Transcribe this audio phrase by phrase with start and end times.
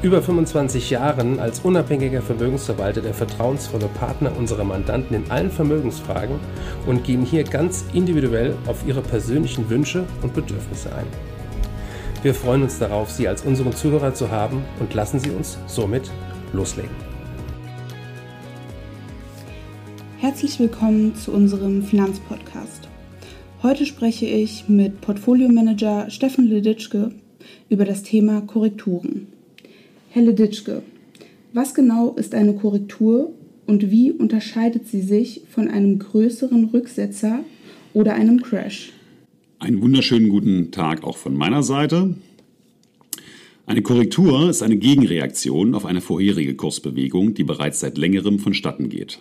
[0.00, 6.36] über 25 Jahren als unabhängiger Vermögensverwalter der vertrauensvolle Partner unserer Mandanten in allen Vermögensfragen
[6.86, 11.06] und gehen hier ganz individuell auf ihre persönlichen Wünsche und Bedürfnisse ein.
[12.22, 16.10] Wir freuen uns darauf, Sie als unseren Zuhörer zu haben und lassen Sie uns somit
[16.52, 16.94] loslegen.
[20.18, 22.88] Herzlich willkommen zu unserem Finanzpodcast.
[23.64, 27.10] Heute spreche ich mit Portfoliomanager Steffen Leditschke
[27.68, 29.37] über das Thema Korrekturen.
[30.18, 30.82] Herr Leditschke,
[31.52, 33.32] was genau ist eine Korrektur
[33.66, 37.44] und wie unterscheidet sie sich von einem größeren Rücksetzer
[37.94, 38.90] oder einem Crash?
[39.60, 42.16] Einen wunderschönen guten Tag auch von meiner Seite.
[43.64, 49.20] Eine Korrektur ist eine Gegenreaktion auf eine vorherige Kursbewegung, die bereits seit längerem vonstatten geht.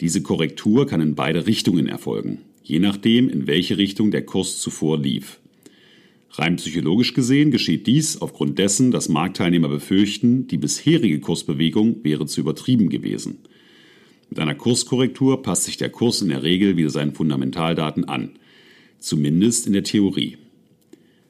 [0.00, 4.96] Diese Korrektur kann in beide Richtungen erfolgen, je nachdem, in welche Richtung der Kurs zuvor
[4.96, 5.40] lief.
[6.36, 12.40] Rein psychologisch gesehen geschieht dies aufgrund dessen, dass Marktteilnehmer befürchten, die bisherige Kursbewegung wäre zu
[12.40, 13.38] übertrieben gewesen.
[14.30, 18.30] Mit einer Kurskorrektur passt sich der Kurs in der Regel wieder seinen Fundamentaldaten an–
[19.04, 20.38] zumindest in der Theorie.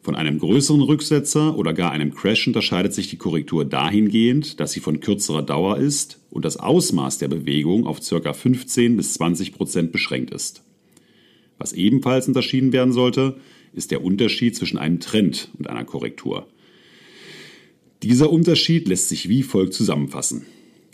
[0.00, 4.78] Von einem größeren Rücksetzer oder gar einem Crash unterscheidet sich die Korrektur dahingehend, dass sie
[4.78, 8.32] von kürzerer Dauer ist und das Ausmaß der Bewegung auf ca.
[8.32, 10.62] 15 bis 20 Prozent beschränkt ist.
[11.58, 13.40] Was ebenfalls unterschieden werden sollte,
[13.76, 16.46] ist der Unterschied zwischen einem Trend und einer Korrektur.
[18.02, 20.46] Dieser Unterschied lässt sich wie folgt zusammenfassen.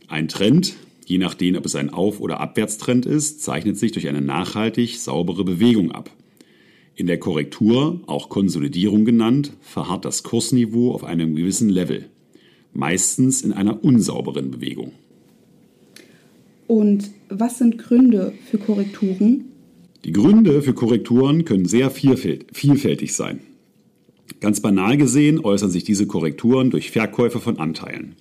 [0.08, 0.74] Ein Trend,
[1.06, 5.44] je nachdem ob es ein Auf- oder Abwärtstrend ist, zeichnet sich durch eine nachhaltig saubere
[5.44, 6.10] Bewegung ab.
[6.94, 12.06] In der Korrektur, auch Konsolidierung genannt, verharrt das Kursniveau auf einem gewissen Level,
[12.74, 14.92] meistens in einer unsauberen Bewegung.
[16.66, 19.51] Und was sind Gründe für Korrekturen?
[20.04, 23.40] Die Gründe für Korrekturen können sehr vielfältig sein.
[24.40, 28.16] Ganz banal gesehen äußern sich diese Korrekturen durch Verkäufe von Anteilen.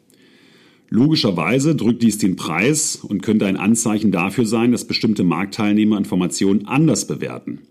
[0.90, 6.68] Logischerweise drückt dies den Preis und könnte ein Anzeichen dafür sein, dass bestimmte Marktteilnehmer Informationen
[6.68, 7.62] anders bewerten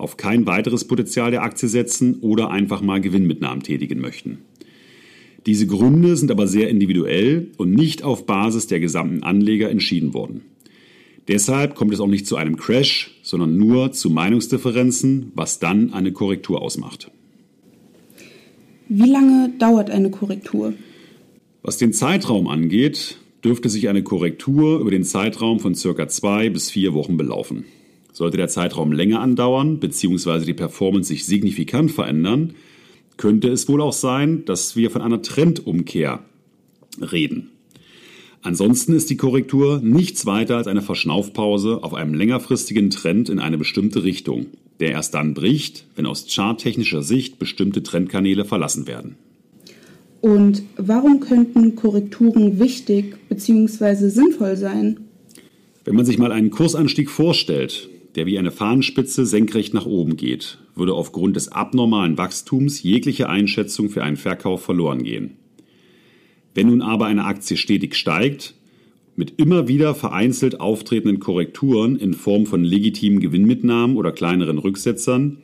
[0.00, 4.38] auf kein weiteres Potenzial der Aktie setzen oder einfach mal Gewinnmitnahmen tätigen möchten.
[5.46, 10.42] Diese Gründe sind aber sehr individuell und nicht auf Basis der gesamten Anleger entschieden worden.
[11.28, 16.12] Deshalb kommt es auch nicht zu einem Crash, sondern nur zu Meinungsdifferenzen, was dann eine
[16.12, 17.10] Korrektur ausmacht.
[18.88, 20.74] Wie lange dauert eine Korrektur?
[21.62, 26.70] Was den Zeitraum angeht, dürfte sich eine Korrektur über den Zeitraum von circa zwei bis
[26.70, 27.64] vier Wochen belaufen.
[28.12, 30.44] Sollte der Zeitraum länger andauern bzw.
[30.44, 32.54] die Performance sich signifikant verändern,
[33.16, 36.24] könnte es wohl auch sein, dass wir von einer Trendumkehr
[37.00, 37.50] reden.
[38.42, 43.58] Ansonsten ist die Korrektur nichts weiter als eine Verschnaufpause auf einem längerfristigen Trend in eine
[43.58, 44.46] bestimmte Richtung,
[44.80, 49.16] der erst dann bricht, wenn aus charttechnischer Sicht bestimmte Trendkanäle verlassen werden.
[50.22, 54.08] Und warum könnten Korrekturen wichtig bzw.
[54.08, 55.00] sinnvoll sein?
[55.84, 60.58] Wenn man sich mal einen Kursanstieg vorstellt, der wie eine Fahnenspitze senkrecht nach oben geht,
[60.74, 65.36] würde aufgrund des abnormalen Wachstums jegliche Einschätzung für einen Verkauf verloren gehen.
[66.54, 68.54] Wenn nun aber eine Aktie stetig steigt,
[69.16, 75.38] mit immer wieder vereinzelt auftretenden Korrekturen in Form von legitimen Gewinnmitnahmen oder kleineren Rücksetzern,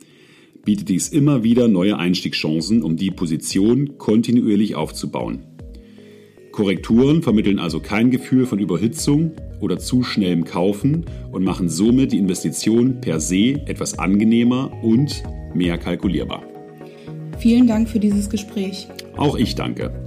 [0.65, 5.43] bietet dies immer wieder neue Einstiegschancen, um die Position kontinuierlich aufzubauen.
[6.51, 9.31] Korrekturen vermitteln also kein Gefühl von Überhitzung
[9.61, 15.77] oder zu schnellem Kaufen und machen somit die Investition per se etwas angenehmer und mehr
[15.77, 16.43] kalkulierbar.
[17.37, 18.87] Vielen Dank für dieses Gespräch.
[19.15, 20.06] Auch ich danke.